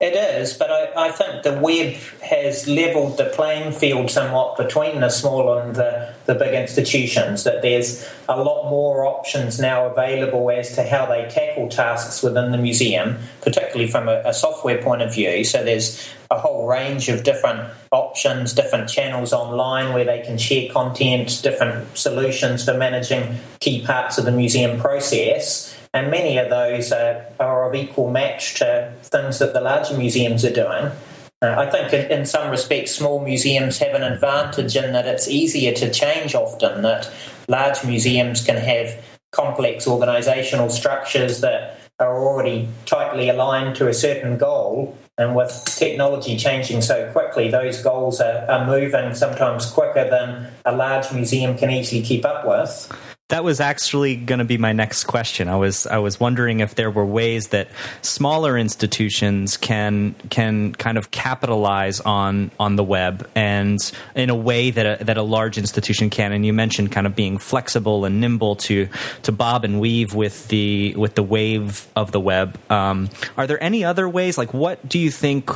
[0.00, 5.00] It is, but I, I, think the web has levelled the playing field somewhat between
[5.00, 10.52] the small and the, the big institutions, that there's a lot more options now available
[10.52, 15.02] as to how they tackle tasks within the museum, particularly from a, a software point
[15.02, 15.42] of view.
[15.42, 20.70] So there's a whole range of different options, different channels online where they can share
[20.70, 26.92] content, different solutions for managing key parts of the museum process and many of those
[26.92, 30.92] are, are of equal match to things that the larger museums are doing.
[31.40, 35.28] Uh, I think in, in, some respects, small museums have an advantage in that it's
[35.28, 37.10] easier to change often, that
[37.48, 44.36] large museums can have complex organisational structures that are already tightly aligned to a certain
[44.36, 44.96] goal.
[45.16, 50.74] And with technology changing so quickly, those goals are, are moving sometimes quicker than a
[50.74, 52.88] large museum can easily keep up with
[53.28, 55.48] that was actually going to be my next question.
[55.48, 57.68] I was I was wondering if there were ways that
[58.00, 63.78] smaller institutions can can kind of capitalize on on the web and
[64.14, 66.32] in a way that a, that a large institution can.
[66.32, 68.88] And you mentioned kind of being flexible and nimble to
[69.24, 72.58] to bob and weave with the with the wave of the web.
[72.70, 74.38] Um, are there any other ways?
[74.38, 75.50] Like, what do you think?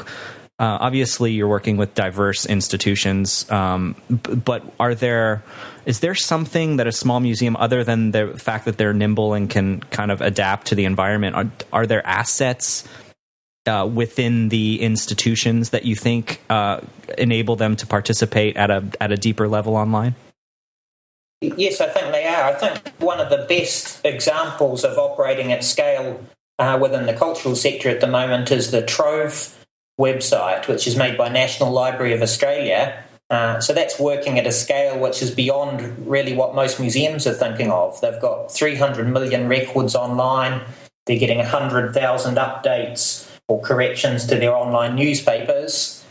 [0.62, 5.42] Uh, obviously, you're working with diverse institutions, um, b- but are there
[5.86, 9.50] is there something that a small museum, other than the fact that they're nimble and
[9.50, 12.86] can kind of adapt to the environment, are, are there assets
[13.66, 16.80] uh, within the institutions that you think uh,
[17.18, 20.14] enable them to participate at a at a deeper level online?
[21.40, 22.44] Yes, I think they are.
[22.44, 26.24] I think one of the best examples of operating at scale
[26.60, 29.58] uh, within the cultural sector at the moment is the Trove
[29.98, 33.04] website, which is made by National Library of Australia.
[33.30, 37.32] Uh, so that's working at a scale which is beyond really what most museums are
[37.32, 37.98] thinking of.
[38.00, 40.62] They've got 300 million records online.
[41.06, 46.04] They're getting 100,000 updates or corrections to their online newspapers.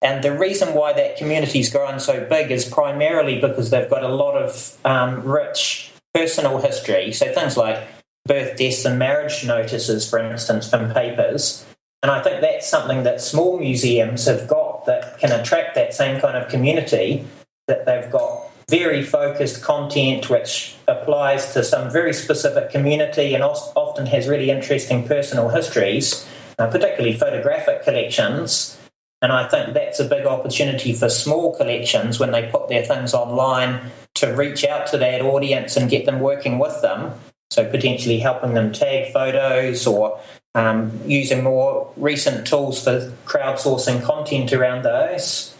[0.00, 4.08] And the reason why that community's grown so big is primarily because they've got a
[4.08, 7.12] lot of um, rich personal history.
[7.12, 7.82] So things like
[8.26, 11.64] birth, deaths, and marriage notices, for instance, from papers.
[12.02, 16.20] And I think that's something that small museums have got that can attract that same
[16.20, 17.26] kind of community,
[17.66, 24.06] that they've got very focused content which applies to some very specific community and often
[24.06, 26.26] has really interesting personal histories,
[26.58, 28.78] uh, particularly photographic collections.
[29.20, 33.14] And I think that's a big opportunity for small collections when they put their things
[33.14, 37.12] online to reach out to that audience and get them working with them.
[37.50, 40.20] So potentially helping them tag photos or
[40.58, 45.54] um, using more recent tools for crowdsourcing content around those.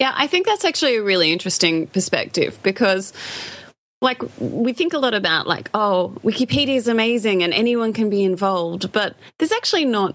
[0.00, 3.12] Yeah, I think that's actually a really interesting perspective because
[4.02, 8.22] like we think a lot about like oh wikipedia is amazing and anyone can be
[8.22, 10.14] involved but there's actually not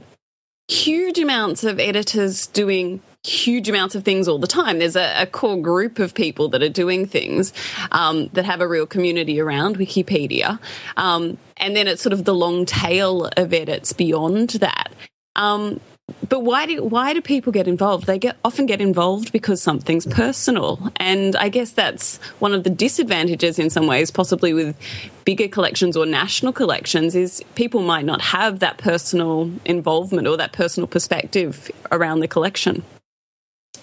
[0.69, 4.79] huge amounts of editors doing huge amounts of things all the time.
[4.79, 7.53] There's a, a core group of people that are doing things
[7.91, 10.59] um, that have a real community around Wikipedia.
[10.97, 14.91] Um, and then it's sort of the long tail of edits beyond that.
[15.35, 15.79] Um,
[16.27, 18.07] but why do why do people get involved?
[18.07, 22.69] They get often get involved because something's personal, and I guess that's one of the
[22.69, 24.75] disadvantages in some ways, possibly with
[25.23, 30.51] bigger collections or national collections, is people might not have that personal involvement or that
[30.51, 32.83] personal perspective around the collection.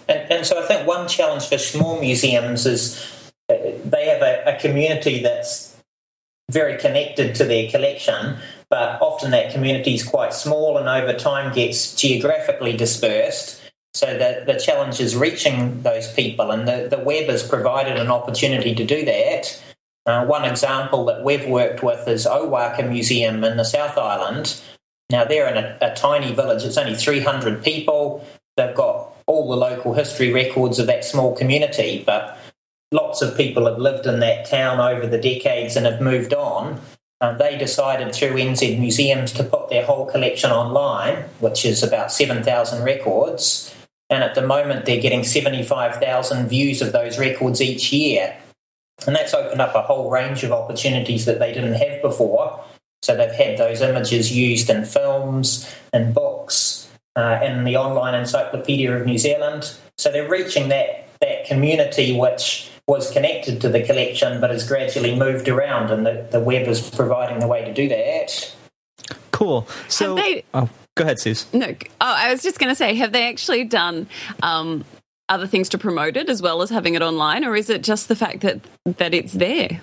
[0.08, 2.98] And, and, so I think one challenge for small museums is
[3.48, 5.76] uh, they have a, a community that's
[6.50, 8.36] very connected to their collection,
[8.68, 13.60] but often that community is quite small and over time gets geographically dispersed.
[13.94, 18.08] So the, the challenge is reaching those people, and the, the web has provided an
[18.08, 19.62] opportunity to do that.
[20.06, 24.60] Uh, one example that we've worked with is Owaka Museum in the South Island.
[25.10, 28.24] Now, they're in a, a tiny village, it's only 300 people.
[28.56, 32.36] They've got all the local history records of that small community, but
[32.92, 36.80] lots of people have lived in that town over the decades and have moved on.
[37.20, 42.10] Um, they decided through NZ Museums to put their whole collection online, which is about
[42.10, 43.74] 7,000 records.
[44.08, 48.36] And at the moment, they're getting 75,000 views of those records each year.
[49.06, 52.64] And that's opened up a whole range of opportunities that they didn't have before.
[53.02, 56.79] So they've had those images used in films and books,
[57.16, 59.74] uh, in the online Encyclopedia of New Zealand.
[59.98, 65.14] So they're reaching that, that community which was connected to the collection but has gradually
[65.14, 68.54] moved around, and the, the web is providing the way to do that.
[69.30, 69.66] Cool.
[69.88, 71.46] So, they, oh, go ahead, Suse.
[71.54, 74.08] No, oh, I was just going to say, have they actually done
[74.42, 74.84] um,
[75.28, 78.08] other things to promote it as well as having it online, or is it just
[78.08, 79.80] the fact that that it's there?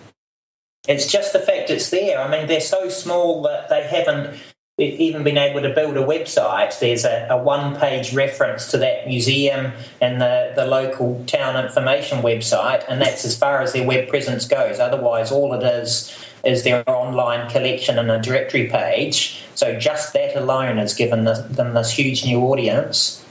[0.87, 2.19] It's just the fact it's there.
[2.19, 4.37] I mean, they're so small that they haven't
[4.77, 6.79] even been able to build a website.
[6.79, 9.71] There's a, a one page reference to that museum
[10.01, 14.47] and the, the local town information website, and that's as far as their web presence
[14.47, 14.79] goes.
[14.79, 16.15] Otherwise, all it is
[16.45, 19.43] is their online collection and a directory page.
[19.55, 23.25] So just that alone has given them this huge new audience.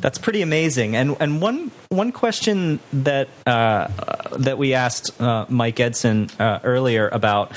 [0.00, 0.96] That's pretty amazing.
[0.96, 3.88] And and one one question that uh,
[4.38, 7.52] that we asked uh, Mike Edson uh, earlier about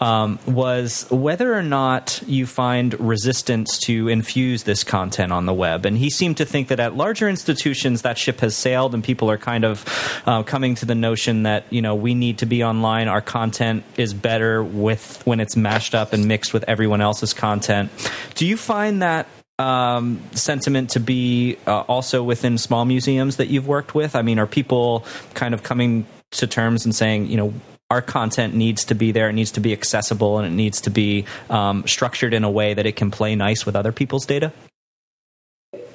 [0.00, 5.86] um, was whether or not you find resistance to infuse this content on the web.
[5.86, 9.30] And he seemed to think that at larger institutions that ship has sailed, and people
[9.30, 9.84] are kind of
[10.26, 13.08] uh, coming to the notion that you know we need to be online.
[13.08, 17.90] Our content is better with when it's mashed up and mixed with everyone else's content.
[18.34, 19.26] Do you find that
[19.58, 24.14] um, sentiment to be uh, also within small museums that you've worked with?
[24.14, 25.04] I mean, are people
[25.34, 27.54] kind of coming to terms and saying, you know,
[27.90, 30.90] our content needs to be there, it needs to be accessible, and it needs to
[30.90, 34.52] be um, structured in a way that it can play nice with other people's data?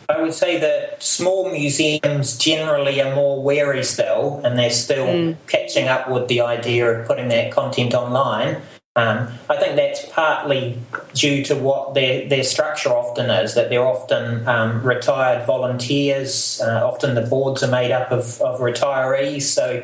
[0.10, 5.38] I would say that small museums generally are more wary still, and they're still mm.
[5.48, 8.62] catching up with the idea of putting their content online.
[8.96, 10.78] Um, I think that's partly
[11.16, 16.62] due to what their, their structure often is, that they're often um, retired volunteers.
[16.64, 19.44] Uh, often the boards are made up of, of retirees.
[19.44, 19.82] So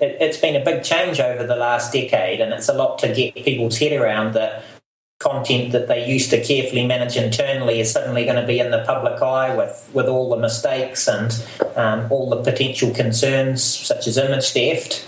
[0.00, 3.14] it, has been a big change over the last decade, and it's a lot to
[3.14, 4.64] get people's head around that
[5.20, 8.84] content that they used to carefully manage internally is suddenly going to be in the
[8.84, 11.44] public eye with, with all the mistakes and
[11.76, 15.04] um, all the potential concerns, such as image theft.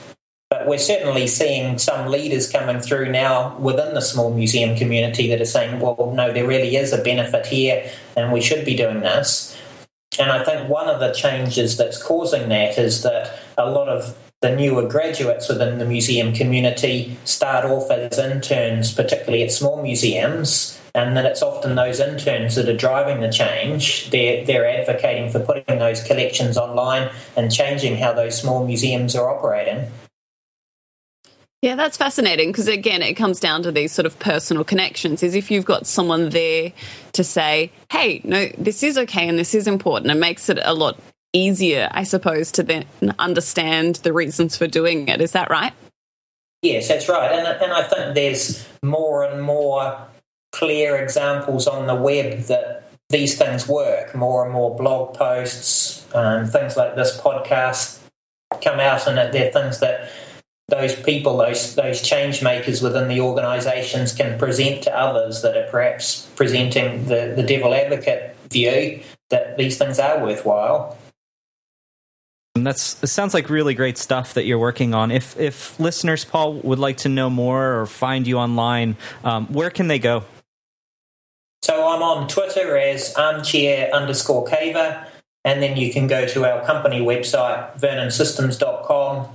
[0.60, 5.40] But we're certainly seeing some leaders coming through now within the small museum community that
[5.40, 9.00] are saying, well, no, there really is a benefit here and we should be doing
[9.00, 9.56] this.
[10.18, 14.14] And I think one of the changes that's causing that is that a lot of
[14.42, 20.78] the newer graduates within the museum community start off as interns, particularly at small museums,
[20.94, 24.10] and then it's often those interns that are driving the change.
[24.10, 29.30] They're, they're advocating for putting those collections online and changing how those small museums are
[29.30, 29.90] operating.
[31.62, 35.22] Yeah, that's fascinating because again, it comes down to these sort of personal connections.
[35.22, 36.72] Is if you've got someone there
[37.12, 40.72] to say, "Hey, no, this is okay and this is important," it makes it a
[40.72, 40.98] lot
[41.34, 42.86] easier, I suppose, to then
[43.18, 45.20] understand the reasons for doing it.
[45.20, 45.72] Is that right?
[46.62, 49.98] Yes, that's right, and and I think there's more and more
[50.52, 54.14] clear examples on the web that these things work.
[54.14, 57.98] More and more blog posts, um, things like this podcast
[58.62, 60.10] come out, and they're things that
[60.70, 65.70] those people, those those change makers within the organisations can present to others that are
[65.70, 70.96] perhaps presenting the, the devil advocate view that these things are worthwhile.
[72.54, 75.10] And that's it sounds like really great stuff that you're working on.
[75.10, 79.70] If if listeners, Paul, would like to know more or find you online, um, where
[79.70, 80.24] can they go?
[81.62, 85.06] So I'm on Twitter as armchair underscore caver,
[85.44, 89.28] and then you can go to our company website, vernonsystems.com,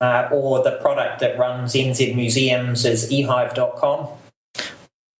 [0.00, 4.08] uh, or the product that runs NZ Museums is ehive.com.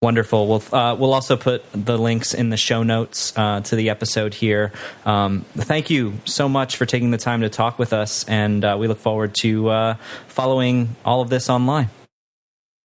[0.03, 0.49] Wonderful.
[0.49, 4.33] We'll uh, we'll also put the links in the show notes uh, to the episode
[4.33, 4.73] here.
[5.05, 8.77] Um, thank you so much for taking the time to talk with us, and uh,
[8.81, 9.95] we look forward to uh,
[10.29, 11.91] following all of this online.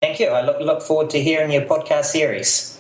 [0.02, 0.28] Thank you.
[0.28, 2.78] I look look forward to hearing your podcast series.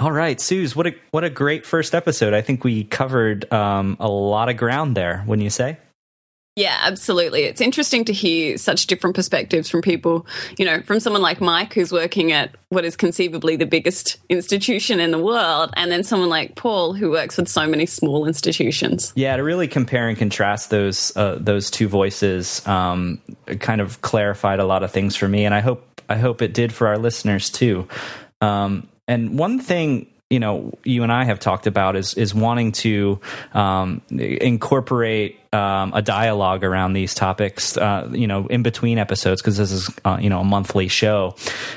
[0.00, 2.32] All right, Suse, what a what a great first episode.
[2.32, 5.24] I think we covered um, a lot of ground there.
[5.26, 5.76] Wouldn't you say?
[6.58, 7.44] Yeah, absolutely.
[7.44, 10.26] It's interesting to hear such different perspectives from people,
[10.56, 14.98] you know, from someone like Mike, who's working at what is conceivably the biggest institution
[14.98, 19.12] in the world, and then someone like Paul, who works with so many small institutions.
[19.14, 23.20] Yeah, to really compare and contrast those uh, those two voices, um,
[23.60, 26.54] kind of clarified a lot of things for me, and I hope I hope it
[26.54, 27.86] did for our listeners too.
[28.40, 32.72] Um, and one thing you know you and I have talked about is is wanting
[32.72, 33.20] to
[33.54, 39.56] um, incorporate um, a dialogue around these topics, uh, you know, in between episodes because
[39.56, 41.34] this is uh, you know a monthly show.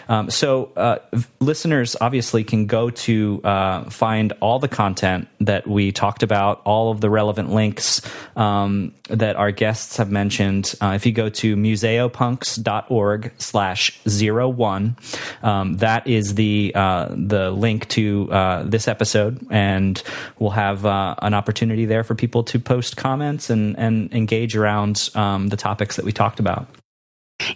[0.09, 0.97] Um, so uh,
[1.39, 6.91] listeners obviously can go to uh, find all the content that we talked about, all
[6.91, 8.01] of the relevant links
[8.35, 10.75] um, that our guests have mentioned.
[10.81, 14.97] Uh, if you go to museopunks.org slash zero one,
[15.43, 18.27] um, that is the uh, the link to
[18.65, 20.03] this episode, and
[20.39, 25.09] we'll have an opportunity there for people to post comments and and, and engage around
[25.15, 26.67] um, the topics that we talked about.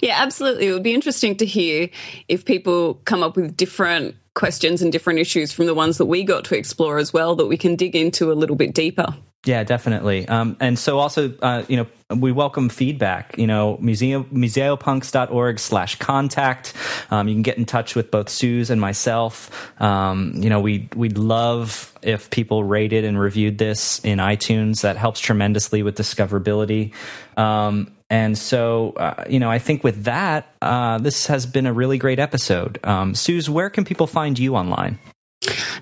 [0.01, 0.67] Yeah, absolutely.
[0.67, 1.89] It would be interesting to hear
[2.27, 6.23] if people come up with different questions and different issues from the ones that we
[6.23, 9.15] got to explore as well that we can dig into a little bit deeper.
[9.45, 10.27] Yeah, definitely.
[10.27, 13.37] Um, and so also, uh, you know, we welcome feedback.
[13.37, 16.73] You know, museum museopunks.org slash contact.
[17.11, 19.71] Um, you can get in touch with both Suse and myself.
[19.81, 24.81] Um, you know, we we'd love if people rated and reviewed this in iTunes.
[24.81, 26.93] That helps tremendously with discoverability.
[27.37, 31.73] Um, and so, uh, you know, I think with that, uh, this has been a
[31.73, 32.79] really great episode.
[32.83, 34.99] Um, Suse, where can people find you online?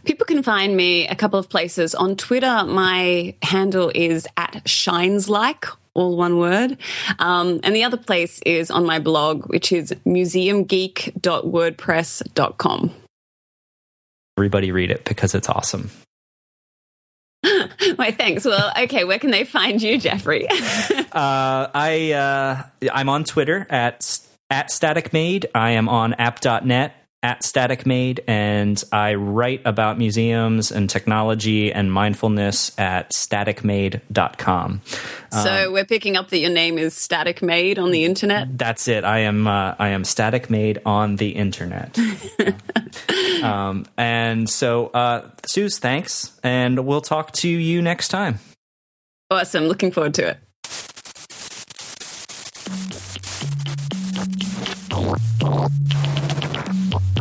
[0.05, 1.95] People can find me a couple of places.
[1.95, 6.77] On Twitter, my handle is at shines like, all one word.
[7.19, 12.91] Um, and the other place is on my blog, which is museumgeek.wordpress.com.
[14.37, 15.91] Everybody read it because it's awesome.
[17.95, 18.45] Why, thanks.
[18.45, 20.47] Well, okay, where can they find you, Jeffrey?
[20.49, 20.55] uh,
[21.13, 25.45] I uh, I'm on Twitter at at staticmade.
[25.53, 31.91] I am on app.net at Static Made, and I write about museums and technology and
[31.91, 34.81] mindfulness at staticmade.com.
[35.31, 38.57] So um, we're picking up that your name is Static Made on the internet.
[38.57, 39.05] That's it.
[39.05, 41.97] I am uh, I am Static Made on the internet.
[43.43, 48.39] um, and so, uh, Suse, thanks, and we'll talk to you next time.
[49.31, 49.63] Awesome.
[49.63, 50.39] Looking forward to it.